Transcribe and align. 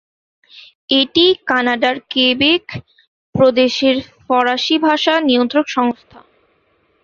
এটি 0.93 1.25
কানাডার 1.47 1.95
কেবেক 2.11 2.63
প্রদেশের 3.35 3.95
ফরাসি 4.19 4.75
ভাষা 4.87 5.13
নিয়ন্ত্রক 5.21 5.65
সংস্থা। 5.69 6.19